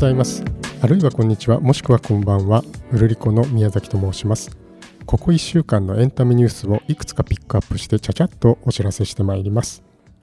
[0.00, 0.42] ございます。
[0.80, 1.60] あるいはこんにちは。
[1.60, 2.64] もしくはこんばんは。
[2.90, 4.56] うるりこの宮崎と申します。
[5.04, 9.82] ここ1週間のエンタメニュースをいくつかピックアップしてちゃちゃっとお知らせしてまいります。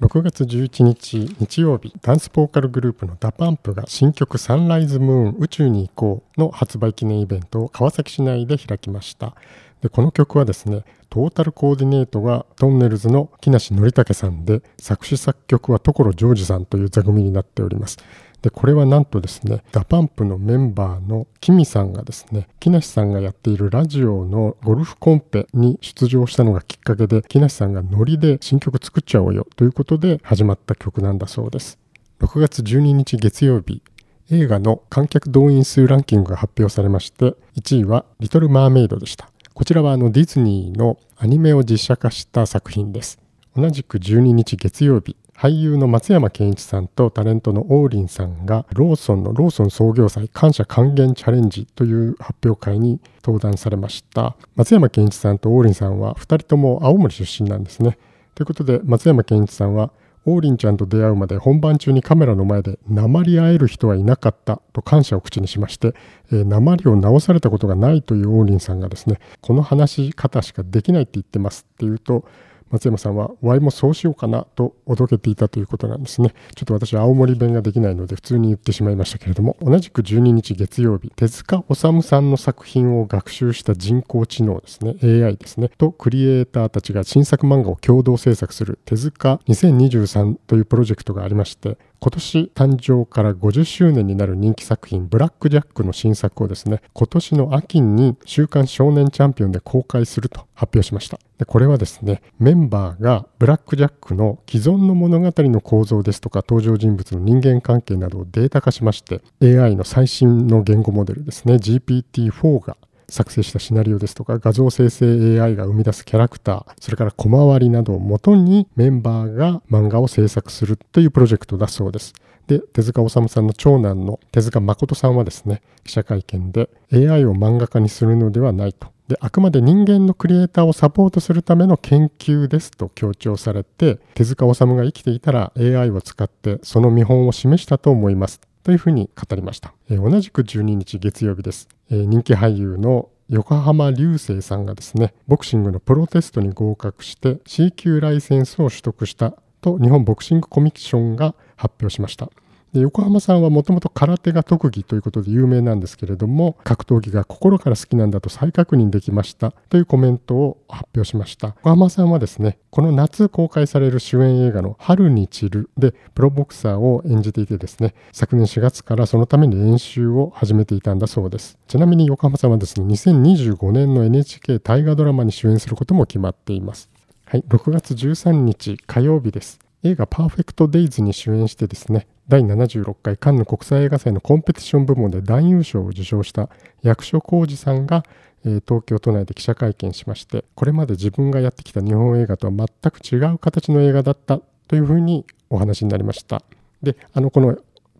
[0.00, 9.34] 6月11日日曜日ダンスボーカルグループの DA PUMP が新曲 SUNRISE MOON 宇宙に行こうの発売記念イベントを川崎市内で開きました。
[9.82, 17.98] でこの曲はですねトータルコーディネートがトンネルズの木梨憲武さんで作詞作曲は所ジョージさんという座組になっております。
[18.42, 31.78] でこれはなんとですね DA PUMP のメンバーのキミさんがですね木梨さんがやっているラジオのゴルフコンペに出場したのがきっかけで木梨さんがノリで新曲作っちゃおうよということで始まった曲なんだそうです。
[32.20, 33.82] 6月12日月曜日
[34.30, 39.30] 映画の観客動員数ランキングが発表されまして1位は「リトル・マーメイド」でした。
[39.58, 43.18] こちらはあのディズニーのアニメを実写化した作品です。
[43.56, 54.36] 同じく12日月曜日俳優の松山ケンイチさんとタレントの王林さんがローソンのローソン創業祭感謝還元チャレンジという発表会に登壇されました。
[54.54, 57.98] 松山ケンイチさんと王林さんは2人とも青森出身なんですね。
[58.36, 59.90] ということで松山ケンイチさんは
[60.28, 65.94] 王林ちゃんと出会うまで本番中にカメラの前で鉛会える人はいなかったと感謝を口にしまして、
[66.30, 72.24] えー、鉛を直されたことがないという王林さんがですねこの話し方しかできないって言ってますっていうと
[72.70, 76.34] 松山さんは、ワイもそうしようかなとおどけていたということなんですね。
[76.54, 101.18] ちょっと私青森弁ができないので普通に言ってしまいましたけれども、同じく12日月曜日、手塚治虫さんの作品を学習した人工知能ですね、AI ですね、とクリエイターたちが新作漫画を共同制作する手塚2023というプロジェクトがありまして、今年誕生から50周年になる人気作品ブラック・ジャックの新作をですね今年の秋に「週刊少年チャンピオン」で公開すると発表しました。
[101.38, 112.76] でこれはですねメンバーがブラック・ジャックの既存の物語の構造ですとか登場人物の人間関係などをデータ化しまして AI の最新の言語モデルですね GPT-4 が
[113.08, 122.12] 作成したシナリオですとか画像生成 AI が生み出すキャラクターそれから小回りなどをもとにメンバーが漫画を制作するというプロジェクトだそうです。
[122.46, 128.88] で手塚治虫さんの長男の手塚誠さんはですね記者会見で AI を漫画家にするのではないと。
[129.06, 138.40] であくまで人間のクリエイターをサポートするための研究ですと強調されて手塚治虫が生きていたら AI を使ってその見本を示したと思います。
[138.68, 152.28] というふうに語りました、え、同じく12日月曜日です、え、人気俳優の横浜流星さんがですねボクシングのプロテストに合格して C 級ライセンスを取得したと日本ボクシングコミッションが発表しました。
[152.72, 159.52] で横浜さんはもともと空手が特技ということで有名なんですけれども格闘技が心から好きなんだと再確認できました。
[159.70, 161.48] というコメントを発表しました。
[161.48, 171.58] 横浜さんはですねこの夏公開される主演映画の「春に散る」でプロボクサーを演じていてですね昨年4月からそのために練習を始めていたんだそうです。
[171.68, 176.90] ちなみに横浜さんはですね2025年の NHK 大河ドラマに主演することも決まっています。
[177.24, 179.67] はい6月13日火曜日です。
[179.84, 186.48] 映画パーフェクトデイズに主演してですね第76回カンヌ国際映画祭のコンペティション部門で男優賞を受賞した
[186.82, 188.02] 役所広司さんが、
[188.44, 196.42] えー、東京都内で記者会見しましてこれまで自分がやってきた日本映画とは全く違う形の映画だったというふうにお話になりました。
[196.82, 197.56] であのこの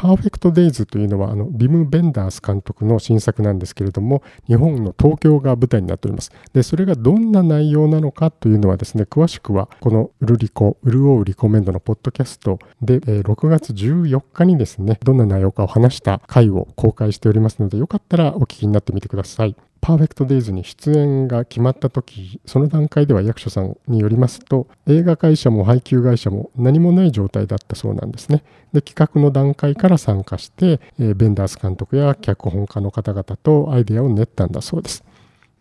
[0.00, 6.32] パーフェクト・デイズというのはあのビム・ベンダース監督の新作なんですけれども日本の東京が舞台になっております。
[6.54, 19.54] でそれがどんな内容なのかというのはですね詳しくはこのウルリコ潤うリコメンドのポッドキャストで、えー、6月14日にですねどんな内容かを話した回を公開しておりますのでよかったらお聞きになってみてください。
[19.80, 28.42] パーフェクトデイズに出演が決まった時その段階では役所さんによりますと映画会社も配給会社も何もない状態だったそうなんですね。
[28.72, 35.04] で企画の段階から参加して、えー、ベンダース監督や脚本家の方々とアイデアを練ったんだそうです。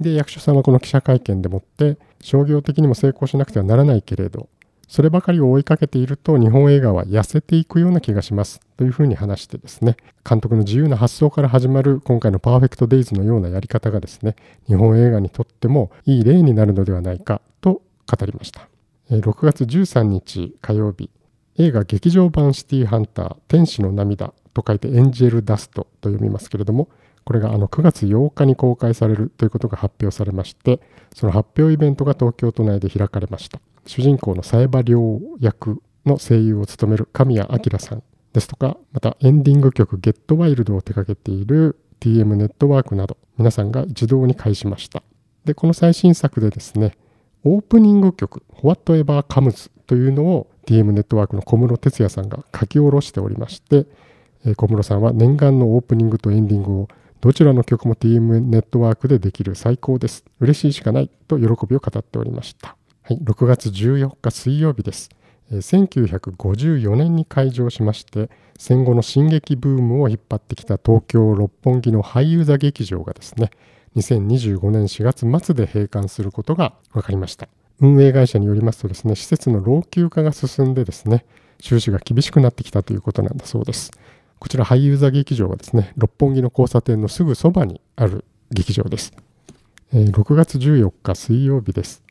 [0.00, 4.48] で役所さんはこの記者会見でもって商業的にも成功しなくてはならないけれど
[4.88, 9.96] そればかりを追いかけていると日本映画は痩せていくような気がしますというふうに話してですね
[10.28, 14.36] 監督の自由な発想から始まる今回のパーフェクトデイズのようなやり方がですね
[14.66, 18.68] 日本映画にとってもいい例になるのではないかと語りました。
[19.10, 21.10] 6月13日火曜日
[21.58, 26.88] 映画劇場版シティハンター天使の涙と書いてエンジェルダストと読みますけれども
[27.24, 30.80] これがあの9月8日に公開されるということが発表されまして
[31.14, 33.60] その発表イベントが東京都内で開かれました。
[33.86, 38.02] 主人公の冴羽亮役の声優を務める神谷明さん
[38.32, 45.02] ですとかまたエンディング曲「ゲットワイルドを手掛けている TM ネットワークなど皆さんが一堂に会しました
[45.44, 46.96] でこの最新作でですね
[47.44, 53.86] オープニング曲「Whatever Comes」というのを TM ネットワークの小室哲哉さんが書き下ろしておりまして、
[54.56, 56.88] 小室さんは念願のオープニングとエンディングを
[57.20, 60.24] どちらの曲も TM ネットワークでできる最高です。
[60.40, 62.76] 嬉しいしかないと喜びを語っておりました。
[63.08, 65.10] はい、6月14日水曜日です。
[65.52, 73.52] 1954年に開場しまして戦後の新劇ブームを引っ張ってきた東京六本木の俳優座劇場がですね
[73.94, 77.48] 2025年4月末で閉館することが分かりました。
[77.78, 81.24] 運営会社によりますとですね施設の老朽化が進んでですね
[81.60, 83.92] 収支が厳しくなってきたということなんだそうです。
[84.40, 89.12] こちら俳優座劇場はですね六本木の交差点のすぐそばにある劇場です、
[89.92, 92.02] えー、6月14日水曜日です、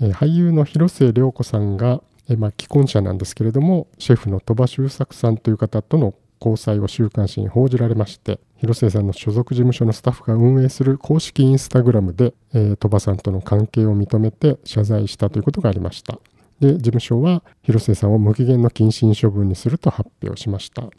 [0.00, 2.02] 俳優の広末涼子さんが
[2.36, 16.18] まあ、既婚者なんですけれどもシェフの鳥羽周作さんという方との交際を週刊誌に報じられまして広末さんの所属事務所のスタッフが運営する公式インスタグラムで、えー、鳥羽さんとの関係を認めて謝罪したということがありました。
[16.60, 20.82] で事務所は広末さんを無期限の謹慎処分にすると発表しました。
[20.82, 20.90] は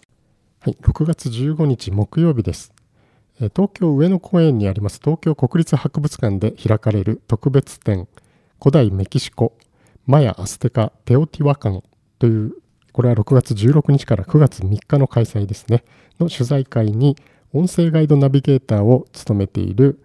[0.65, 2.73] い、6月15日木曜日です。
[3.55, 8.07] 東京上野公園にあります東京国立博物館で開かれる特別展
[8.61, 9.57] 古代メキシコ
[10.05, 11.81] マヤ・アステカ・テオティワカン
[12.19, 12.53] という、
[12.91, 15.83] これは6月16日から9月3日の開催ですね、
[16.19, 17.17] の取材会に
[17.53, 20.03] 音声ガイドナビゲーターを務めている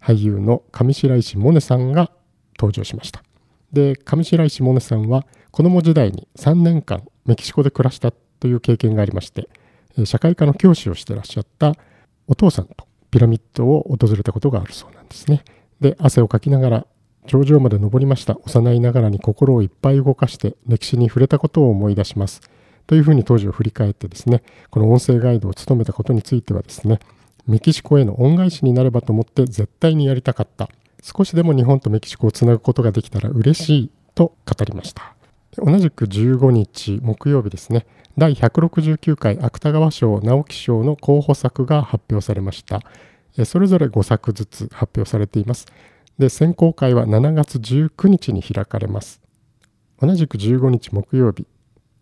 [0.00, 2.12] 俳優の上白石萌音さんが
[2.56, 3.24] 登場しました。
[3.72, 9.48] で、上白石萌音さんは子供時代に3年間メキシコで暮らしたという経験がありまして、
[10.04, 11.74] 社会科の教師をしてらっしゃった
[12.28, 15.42] お父さんとピラミッドを訪れたことがあるそうなんですね。
[15.80, 16.86] で、汗をかきながら
[17.28, 18.38] 頂上まで登りました。
[18.44, 22.40] 幼いながらに心をいっぱい動かして歴史に触れたことを思い出します。
[22.86, 26.98] というふうに当時を振り返ってですね、この音声ガイドを務めたことについてはですね、
[27.46, 30.70] メキシコへの恩返しになればと思って絶対にやりたかった。
[31.02, 35.14] 少しでも日本とメキシコをつなぐことができたら嬉しいと語りました。
[35.56, 37.86] 同じく15日木曜日ですね、
[38.16, 42.80] 第169回芥川賞直木賞の候補作が発表されました。
[43.44, 45.66] それぞれ5作ずつ発表されています。
[46.18, 49.20] で選考会は7月19日に開かれます。
[50.00, 51.46] 同じく15日木曜日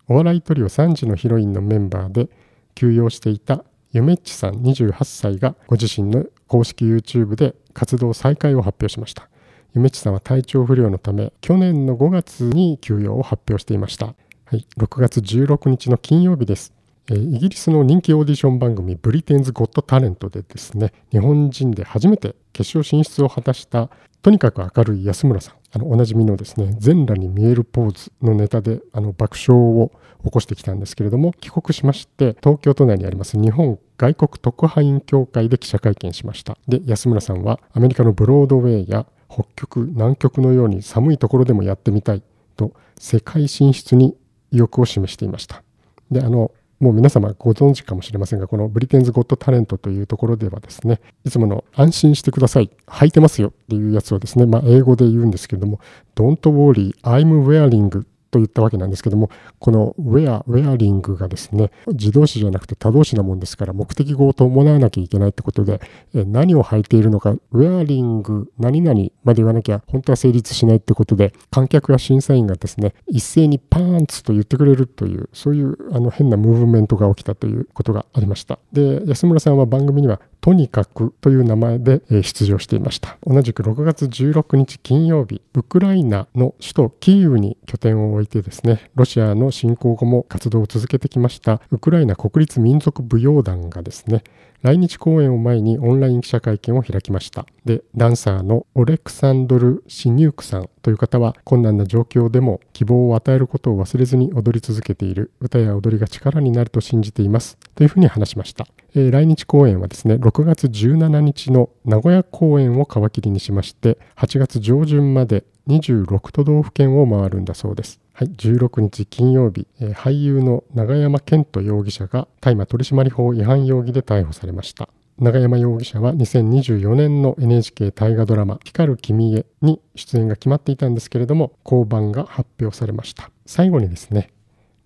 [0.07, 2.29] お笑いトリオ3時のヒロインのメンバーで
[2.75, 9.29] 休養していたゆめっちさん28歳がご自身の公式 YouTube で活動再開を発表しました。
[9.75, 14.13] ゆめっちさんは体調不良のため去年の5月に休養を発表していました、は
[14.55, 16.73] い、6月16日の金曜日です。
[17.09, 23.89] イギリスの人気オーディション番組ブリテンズ・ゴット・タレントでですね日本人で初めて決勝進出を果たした
[24.21, 25.55] とにかく明るい安村さん。
[25.73, 29.91] あのおなじみのですね全裸に見えるポーズのネタであの爆笑を
[30.23, 36.57] 起こしてきたんですけれども帰国しまして東京都内にあります日本外国特派員協会で記者会見しました。
[36.67, 42.23] で安村さんはアメリカのブロードウェイや北極南極のように寒いところでもやってみたい
[42.55, 44.15] と世界進出に
[44.51, 45.63] 意欲を示していました。
[46.11, 55.79] であのもう皆様ご存知かもしれませんが、このブリテンズ・ゴット・タレントというところではですね、いつもの安心してください、履いてますよっていうやつをですね、まあ、英語で言うんですけれども、
[56.15, 58.05] Don't worry, I'm wearing
[58.37, 59.29] と言ったわけなんですけども、
[59.59, 65.81] この where、wearing がですね、自動詞じゃなくて他動詞なもんですから、目的語を伴わなきゃいけないってことで、
[66.13, 78.59] え何を履いているのか、wearing 何々まで言わなきゃ本当は成立しないってことで、観客や審査員がですね、一斉にパーンツと言ってくれるという、そういうあの変なムーブメントが起きたということがありました。
[78.71, 83.17] で、安村さんは番組にはとにかくという名前で出場していました。
[83.25, 94.23] 同じく6月16日金曜日、ウクライナの首都キーウに拠点を置いてですね、ロシアの侵攻後も活動を続けてきましたウクライナ国立民族舞踊団がですね、
[94.63, 97.45] 来日公演を前にオンライン記者会見を開きました。
[97.63, 108.65] で、ダンサーのオレクサンドル・シニュークさんという方は困難な状況でも希望を与えることを忘れずに踊り続けている歌や踊りが力になると信じていますというふうに話しました。
[108.95, 117.99] えー、来日公演はですね、6月17日の名古屋公演を皮切りにしまして、8月上旬まで26都道府県を回るんだそうです。
[118.19, 124.89] はい、16日金曜日、えー、俳優の永山絢斗容疑者が大麻取締法違反容疑で逮捕されました。
[125.19, 134.31] 永山容疑者は2024年の NHK 大河ドラマ「光る君へ」に出演が決まっていたんですけれども降板が発表されました最後にですね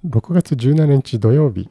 [0.06, 1.70] 6月17日土曜日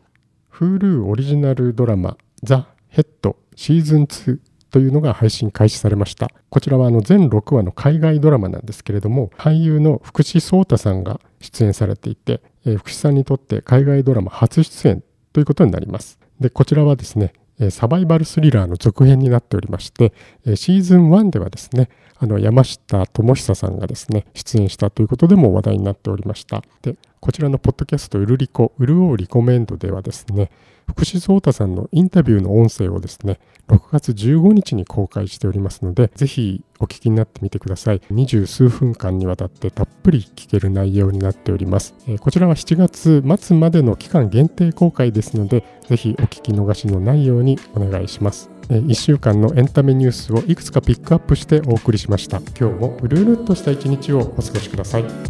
[0.53, 4.39] Hulu オリジナルドラマ「ザ・ヘッドシーズン2
[4.71, 6.31] というのが配信開始されました。
[6.49, 16.19] こちらは全6話の海外ドラマなんですけれども、俳優の福士蒼太さんが出演されていて、えー、福士さんにとって海外ドラマ初出演ということになります。
[16.41, 17.33] で、こちらはですね、
[17.71, 20.15] サバイバルスリラーの続編になっておりまして、
[20.57, 26.63] シーズン1ではですね、あの山下智久さんがですね、出演したということでも話題になっておりました。
[26.81, 30.51] で、こちらのポッドキャスト、うるりこ、うるおうリコメンドではですね、
[30.91, 38.03] 福士蒼太さんのインタビューの音声をですね、6月15日に公開しておりますので、ぜひお聞きになってみてください。
[38.11, 41.95] 二十数分間にわたってたっぷり聞ける内容になっております。
[42.09, 48.51] えー、こちらは7月末までの期間限定公開ですので、ぜひお聞き逃しのないようにお願いします。
[48.69, 52.39] え1週間のエンタメニュースをいくつかピックアップしてお送りしました。
[52.59, 55.30] 今日もうるうるっとした一日をお過ごしください。